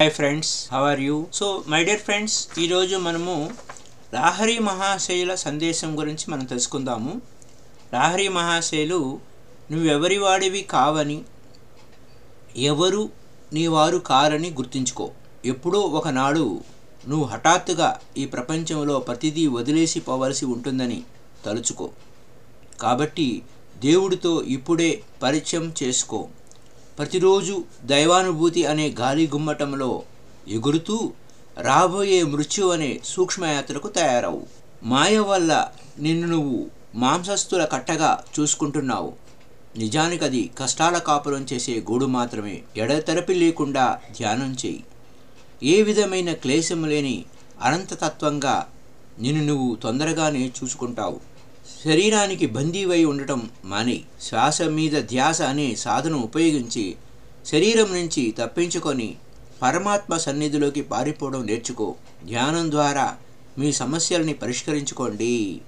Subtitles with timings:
[0.00, 3.34] Hi friends how are you so my dear friends ఈరోజు మనము
[4.14, 7.12] లాహరి మహాశయుల సందేశం గురించి మనం తెలుసుకుందాము.
[7.94, 9.00] లాహరి మహాశయులు
[9.70, 11.18] నువ్వెవరి వాడివి కావని
[12.70, 13.10] ఎవరు
[13.52, 15.10] నీ వారు కారని గుర్తుంచుకో.
[15.44, 16.60] ఎప్పుడో ఒకనాడు
[17.08, 21.02] నువ్వు హఠాత్తుగా ఈ ప్రపంచంలో ప్రతిదీ వదిలేసి పోవలసి ఉంటుందని
[21.46, 21.90] తలుచుకో.
[22.80, 23.42] కాబట్టి
[23.78, 26.28] దేవుడితో ఇప్పుడే పరిచయం చేసుకో.
[27.00, 30.02] ప్రతిరోజు దైవానుభూతి అనే గాలి గుమ్మటంలో
[30.48, 31.12] ఎగురుతూ
[31.60, 34.42] రాబోయే మృత్యు అనే సూక్ష్మయాత్రకు తయారవు.
[34.82, 35.68] మాయ వల్ల
[35.98, 39.12] నిన్ను నువ్వు మాంసస్తుల కట్టగా చూసుకుంటున్నావు.
[39.78, 42.62] నిజానికి అది కష్టాల కాపురం చేసే గూడు మాత్రమే.
[42.76, 44.84] ఎడతెరపి లేకుండా ధ్యానం చేయి.
[45.62, 47.24] ఏ విధమైన క్లేశం లేని
[47.62, 48.66] అనంతతత్వంగా
[49.18, 51.29] నిన్ను నువ్వు తొందరగానే చూసుకుంటావు.
[51.84, 56.96] శరీరానికి బందీవై ఉండటం మాని శ్వాస మీద ధ్యాస అనే సాధన ఉపయోగించి
[57.46, 59.16] శరీరం నుంచి తప్పించుకొని
[59.62, 61.94] పరమాత్మ సన్నిధిలోకి పారిపోవడం నేర్చుకో.
[62.26, 63.16] ధ్యానం ద్వారా
[63.58, 65.60] మీ సమస్యల్ని పరిష్కరించుకోండి.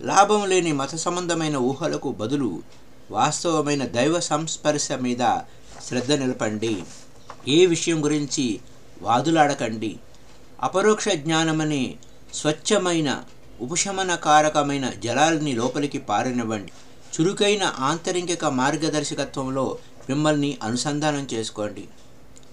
[0.00, 2.62] లాభం లేని మత సంబంధమైన ఊహలకు బదులు
[3.10, 5.38] వాస్తవమైన దైవ సంస్పర్శ మీద
[5.88, 6.76] శ్రద్ధ నిలపండి.
[7.48, 8.60] ఏ విషయం గురించి
[9.02, 9.96] వాదులాడకండి.
[10.62, 11.94] అపరోక్ష జ్ఞానమనే
[12.34, 13.24] స్వచ్ఛమైన
[13.60, 16.72] ఉపశమనకారకమైన జలాల్ని లోపలికి పారనివ్వండి.
[17.14, 21.84] చురుకైన ఆంతరింగిక మార్గదర్శకత్వంలో మిమ్మల్ని అనుసంధానం చేసుకోండి.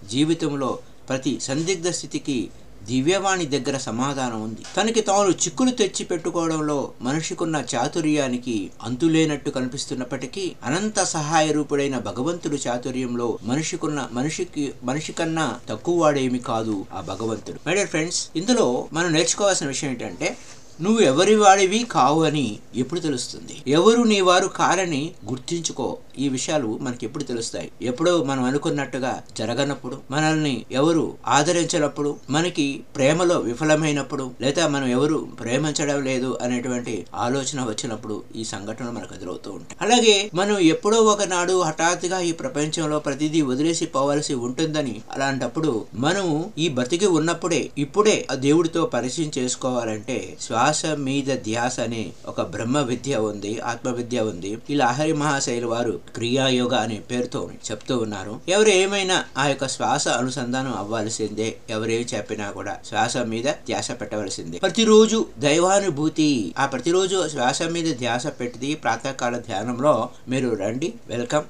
[0.09, 2.49] జీవితంలో ప్రతి సందిగ్ధ స్థితికి
[2.83, 4.61] దివ్యవాణి దగ్గర సమాధానం ఉంది.
[4.77, 14.09] తనకి తాను చిక్కులు తెచ్చి పెట్టుకోవడంలో మనిషికున్న చాతుర్యానికి అంతులేనట్టు కనిపిస్తున్నప్పటికీ అనంత సహాయ రూపుడైన భగవంతుడు చాతుర్యంలో మనిషికున్న
[14.11, 17.59] మనిషికి మనిషి కన్నా తక్కువ వాడేమి కాదు ఆ భగవంతుడు.
[17.67, 20.37] మై డియర్ ఫ్రెండ్స్ ఇందులో మనం నేర్చుకోవాల్సిన విషయం ఏంటంటే
[20.81, 23.63] నువ్వు ఎవరి వాడివి కావు అని ఎప్పుడు తెలుస్తుంది?
[23.67, 25.97] ఎవరు నీ వారు కారని గుర్తించుకో.
[26.19, 27.71] ఈ విషయాలు మనకి ఎప్పుడు తెలుస్తాయి.
[27.81, 36.37] ఎప్పుడో మనం అనుకున్నట్టుగా జరగనప్పుడు మనల్ని ఎవరు ఆదరించినప్పుడు మనకి ప్రేమలో విఫలమైనప్పుడు లేదా మనం ఎవరు ప్రేమించడం లేదు
[36.41, 39.77] అనేటువంటి ఆలోచన వచ్చినప్పుడు ఈ సంఘటన మనకు ఎదురవుతూ ఉంటాయి.
[39.81, 47.05] అలాగే మనం ఎప్పుడో ఒకనాడు హఠాత్తుగా ఈ ప్రపంచంలో ప్రతిదీ వదిలేసి పోవాల్సి ఉంటుందని అలాంటప్పుడు మనం ఈ బతికి
[47.05, 54.19] ఉన్నప్పుడే ఇప్పుడే ఆ దేవుడితో పరిచయం చేసుకోవాలంటే శ్వాస మీద ధ్యాస అనే ఒక బ్రహ్మ విద్య ఉంది ఆత్మవిద్య
[54.19, 54.57] ఉంది.
[54.69, 58.39] ఈ లాహరి మహాశైలు వారు క్రియాయోగ అనే పేరుతో చెప్తూ ఉన్నారు.
[58.49, 64.57] ఎవరు ఏమైనా ఆ యొక్క శ్వాస అనుసంధానం అవ్వాల్సిందే ఎవరేం చెప్పినా కూడా శ్వాస మీద ధ్యాస పెట్టవలసిందే.
[64.57, 70.09] ప్రతిరోజు దైవానుభూతి ఆ ప్రతిరోజు శ్వాస మీద ధ్యాస పెట్టి ప్రాతకాల ధ్యానంలో.
[70.29, 71.43] మీరు రండి వెల్కమ్.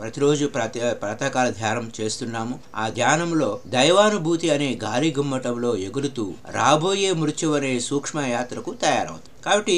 [0.00, 2.58] ప్రతిరోజు ప్రాత ప్రాతకాల ధ్యానం చేస్తున్నాము.
[2.76, 9.77] ఆ ధ్యానంలో దైవానుభూతి అనే గాలి గుమ్మటంలో ఎగురుతూ రాబోయే మృత్యు అనే సూక్ష్మ యాత్రకు తయారవుతుంది కాబట్టి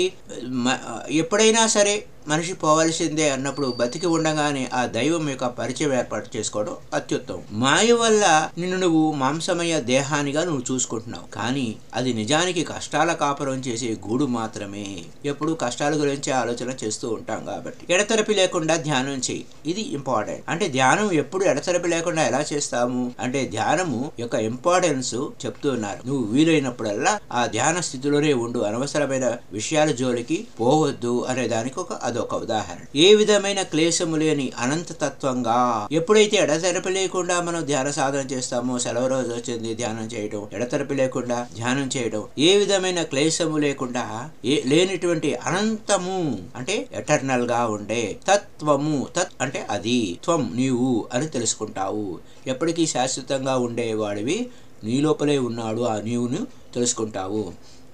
[1.13, 1.96] ఎప్పుడైనా సరే
[2.28, 7.43] మనిషి పోవలసిందే అన్నప్పుడు బతికి ఉండగానే ఆ దైవం యొక్క పరిచయం ఏర్పాటు చేసుకోవడం అత్యుత్తమం.
[7.53, 11.33] మాయ వల్ల నిన్ను నువ్వు మాంసమయ దేహానిగా నువ్వు చూసుకుంటున్నావు.
[11.33, 15.05] కానీ అది నిజానికి కష్టాల కాపురం చేసే గూడు మాత్రమే.
[15.25, 17.94] ఎప్పుడు కష్టాల గురించి ఆలోచన చేస్తూ ఉంటాం కాబట్టి.
[17.94, 19.44] ఎడతెరపి లేకుండా ధ్యానం చేయి.
[19.67, 20.43] ఇది ఇంపార్టెంట్.
[20.49, 23.12] అంటే ధ్యానం ఎప్పుడు ఎడతెరపి లేకుండా ఎలా చేస్తాము?
[23.21, 26.06] అంటే ధ్యానము యొక్క ఇంపార్టెన్స్ చెప్తూ ఉన్నారు.
[26.06, 28.59] నువ్వు వీలైనప్పుడల్లా ఆ ధ్యాన స్థితిలోనే ఉండు.
[28.59, 32.84] అనవసరమైన విషయాల జోలికి పోవద్దు అనే దానికి ఒక అదొక ఉదాహరణ.
[32.97, 35.59] ఏ విధమైన క్లేశము లేని అనంత తత్వంగా
[35.99, 41.87] ఎప్పుడైతే ఎడతెరపి లేకుండా మనం ధ్యాన సాధన చేస్తామో సెలవు రోజు వచ్చింది ధ్యానం చేయడం ఎడతెరపి లేకుండా ధ్యానం
[41.97, 44.05] చేయడం ఏ విధమైన క్లేశము లేకుండా
[44.45, 46.19] ఏ లేనిటువంటి అనంతము
[46.56, 52.09] అంటే ఎటర్నల్గా ఉండే తత్వము తత్ అంటే అది త్వం నీవు అని తెలుసుకుంటావు.
[52.47, 54.39] ఎప్పటికీ శాశ్వతంగా ఉండేవాడివి
[54.85, 56.41] నీ లోపలే ఉన్నాడు ఆ నీవును
[56.75, 57.45] తెలుసుకుంటావు.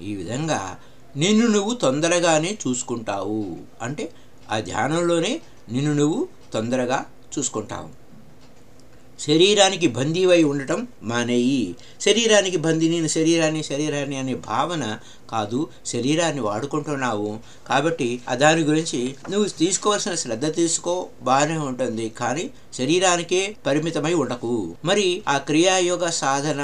[0.02, 0.60] ఈ విధంగా
[1.16, 3.56] నిన్ను నువ్వు తొందరగానే చూసుకుంటావు.
[3.82, 4.10] అంటే
[4.50, 5.40] ఆ ధ్యానంలోనే
[5.72, 7.04] నిన్ను నువ్వు తొందరగా
[7.38, 8.04] చూసుకుంటావు.
[9.20, 11.76] శరీరానికి బందీవై ఉండటం మానేయి.
[12.00, 14.98] శరీరానికి బందీ నేను శరీరాన్ని శరీరాన్ని అనే భావన
[15.34, 17.30] కాదు శరీరాన్ని వాడుకుంటున్నావు.
[17.68, 18.08] కాబట్టి
[18.44, 19.00] దాని గురించి
[19.30, 22.06] నువ్వు తీసుకోవాల్సిన శ్రద్ధ తీసుకో బాగానే ఉంటుంది.
[22.20, 22.44] కానీ
[22.78, 24.52] శరీరానికే పరిమితమై ఉండకు.
[24.84, 26.62] మరి ఆ క్రియాయోగ సాధన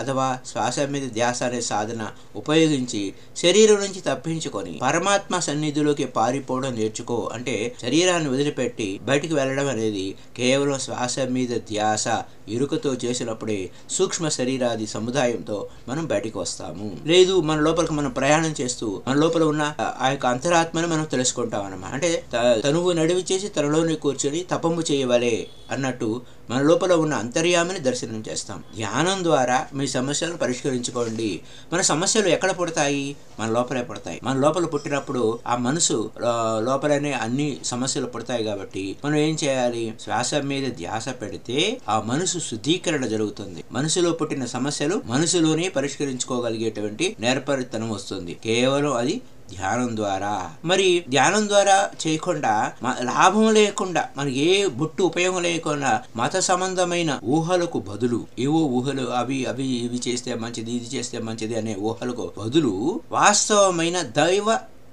[0.00, 2.02] అథవా శ్వాస మీద ధ్యాస అనే సాధన
[2.36, 3.02] ఉపయోగించి
[3.36, 7.18] శరీరం నుంచి తప్పించుకొని పరమాత్మ సన్నిధిలోకి పారిపోవడం నేర్చుకో.
[7.34, 10.06] అంటే శరీరాన్ని వదిలిపెట్టి బయటికి వెళ్ళడం అనేది
[10.36, 12.06] కేవలం శ్వాస మీద ధ్యాస
[12.54, 13.58] ఇరుకతో చేసినప్పుడే
[13.96, 15.58] సూక్ష్మ శరీరాది సముదాయంతో
[15.88, 16.88] మనం బయటికి వస్తాము.
[17.12, 21.92] లేదు మన లోపలికి మనం ప్రయాణం చేస్తూ మన లోపల ఉన్న ఆ యొక్క అంతరాత్మను మనం తెలుసుకుంటాం అనమాట
[21.92, 22.24] అంటే
[22.64, 28.62] తనువు నడివి చేసి తనలోనే కూర్చొని తపము చేయవలే అన్నట్టు మన లోపల ఉన్న అంతర్యామిని దర్శనం చేస్తాం.
[28.76, 31.40] ధ్యానం ద్వారా మీ సమస్యలను పరిష్కరించుకోండి.
[31.72, 33.16] మన సమస్యలు ఎక్కడ పుడతాయి?
[33.40, 34.20] మన లోపలే పుడతాయి.
[34.22, 36.10] మన లోపల పుట్టినప్పుడు ఆ మనసు
[36.58, 39.94] లోపలనే అన్ని సమస్యలు పుడతాయి కాబట్టి మనం ఏం చేయాలి?
[40.00, 43.64] శ్వాస మీద ధ్యాస పెడితే ఆ మనసు శుద్ధీకరణ జరుగుతుంది.
[43.72, 48.34] మనసులో పుట్టిన సమస్యలు మనసులోనే పరిష్కరించుకోగలిగేటువంటి నేర్పరితనం వస్తుంది.
[48.44, 49.16] కేవలం అది
[49.50, 50.32] ధ్యానం ద్వారా.
[50.64, 52.52] మరి ధ్యానం ద్వారా చేయకుండా
[52.82, 59.46] మ- లాభం లేకుండా మనకి ఏ బొట్టు ఉపయోగం లేకుండా మత సంబంధమైన ఊహలకు బదులు ఏవో ఊహలు అవి
[59.46, 62.74] అవి ఇవి చేస్తే మంచిది ఇది చేస్తే మంచిది అనే ఊహలకు బదులు
[63.12, 64.48] వాస్తవమైన దైవ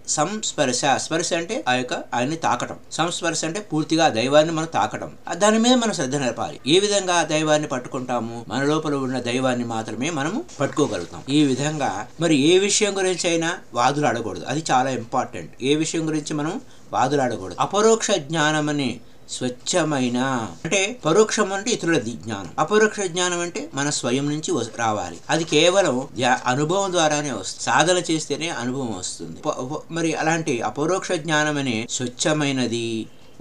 [0.08, 0.82] సంస్పర్శ.
[0.98, 2.76] స్పర్శ అంటే ఆ యొక్క ఆయన్ని తాకటం.
[2.92, 5.12] సంస్పర్శ అంటే పూర్తిగా దైవాన్ని మనం తాకటం.
[5.34, 8.46] దాని మీద మనం శ్రద్ధ నేర్పాలి ఏ విధంగా దైవాన్ని పట్టుకుంటాము?
[8.48, 11.24] మన లోపల ఉన్న దైవాన్ని మాత్రమే మనము పట్టుకోగలుగుతాం.
[11.30, 15.52] ఈ విధంగా మరి ఏ విషయం గురించి అయినా వాదులు ఆడకూడదు అది చాలా ఇంపార్టెంట్.
[15.62, 16.62] ఏ విషయం గురించి మనం
[16.94, 17.56] వాదులాడకూడదు.
[17.60, 20.20] అపరోక్ష జ్ఞానం అని స్వచ్ఛమైన
[20.66, 22.52] అంటే పరోక్షం అంటే ఇతరుల జ్ఞానం.
[22.60, 25.18] అపరోక్ష జ్ఞానం అంటే మన స్వయం నుంచి రావాలి.
[25.30, 26.08] అది కేవలం
[26.46, 29.38] అనుభవం ద్వారానే వస్తుంది సాధన చేస్తేనే అనుభవం వస్తుంది.
[29.92, 32.88] మరి అలాంటి అపరోక్ష జ్ఞానం అనే స్వచ్ఛమైనది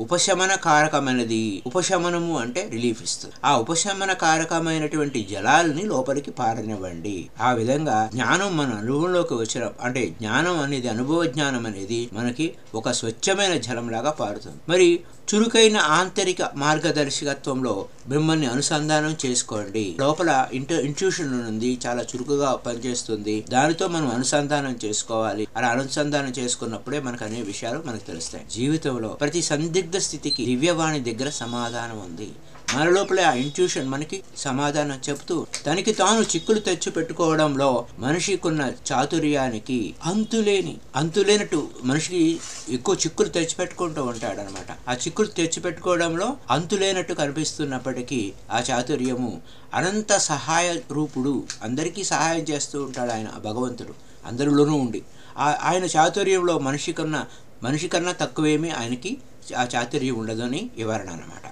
[0.00, 3.34] ఉపశమన కారకమైనది ఉపశమనము అంటే రిలీఫ్ ఇస్తుంది.
[3.44, 7.16] ఆ ఉపశమన కారకమైనటువంటి జలాలని లోపలికి పారనివ్వండి.
[7.40, 13.56] ఆ విధంగా జ్ఞానం మన అనుభవంలోకి వచ్చిన అంటే జ్ఞానం అనేది అనుభవ జ్ఞానం అనేది మనకి ఒక స్వచ్ఛమైన
[13.56, 14.58] జలంలాగా పారుతుంది.
[14.68, 14.88] మరి
[15.34, 19.96] చురుకైన ఆంతరిక మార్గదర్శకత్వంలో మిమ్మల్ని అనుసంధానం చేసుకోండి.
[20.00, 23.44] లోపల ఇంటర్ ఇంట్యూషన్ ఉంది చాలా చురుకుగా పనిచేస్తుంది.
[23.50, 25.46] దానితో మనం అనుసంధానం చేసుకోవాలి.
[25.56, 28.44] అలా అనుసంధానం చేసుకున్నప్పుడే మనకు అనే విషయాలు మనకు తెలుస్తాయి.
[28.54, 32.30] జీవితంలో ప్రతి సందిగ్ధ స్థితికి దివ్యవాణి దగ్గర సమాధానం ఉంది.
[32.74, 40.76] మన లోపలే ఆ ఇంట్యూషన్ మనకి సమాధానం చెబుతూ తనకి తాను చిక్కులు తెచ్చి పెట్టుకోవడంలో మనిషికున్న చాతుర్యానికి అంతులేని
[40.96, 49.42] అంతులేనట్టు మనిషికి ఎక్కువ చిక్కులు తెచ్చిపెట్టుకుంటూ ఉంటాడు అనమాట ఆ చిక్కులు తెచ్చిపెట్టుకోవడంలో అంతులేనట్టు కనిపిస్తున్నప్పటికీ ఆ చాతుర్యము
[49.74, 53.94] అనంత సహాయ రూపుడు అందరికీ సహాయం చేస్తూ ఉంటాడు ఆయన భగవంతుడు.
[54.26, 55.02] అందరిలోనూ ఉండి.
[55.38, 57.26] ఆ- ఆయన చాతుర్యంలో మనిషి కన్నా
[57.62, 59.18] మనిషి కన్నా తక్కువేమీ ఆయనకి
[59.56, 61.46] ఆ చాతుర్యం ఉండదని వివరణ అనమాట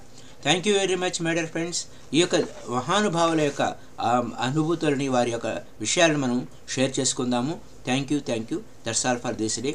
[0.45, 1.81] thank you very much my dear friends
[2.17, 2.37] ఈ యొక్క
[2.77, 3.63] మహానుభావుల యొక్క
[4.47, 5.49] అనుభూతులని వారి యొక్క
[5.85, 6.39] విషయాలను మనం
[6.75, 7.55] షేర్ చేసుకుందాము.
[7.87, 9.73] Thank you thank you that's all for this day